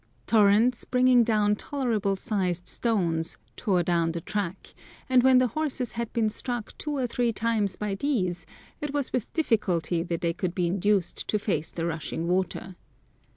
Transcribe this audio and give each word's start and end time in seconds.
Torrents, 0.25 0.83
bringing 0.83 1.23
tolerable 1.23 2.15
sized 2.15 2.67
stones, 2.67 3.37
tore 3.55 3.83
down 3.83 4.13
the 4.13 4.21
track, 4.21 4.73
and 5.07 5.21
when 5.21 5.37
the 5.37 5.49
horses 5.49 5.91
had 5.91 6.11
been 6.11 6.27
struck 6.27 6.75
two 6.79 6.95
or 6.97 7.05
three 7.05 7.31
times 7.31 7.75
by 7.75 7.93
these, 7.93 8.47
it 8.81 8.95
was 8.95 9.13
with 9.13 9.31
difficulty 9.33 10.01
that 10.01 10.21
they 10.21 10.33
could 10.33 10.55
be 10.55 10.65
induced 10.65 11.27
to 11.27 11.37
face 11.37 11.69
the 11.69 11.85
rushing 11.85 12.27
water. 12.27 12.75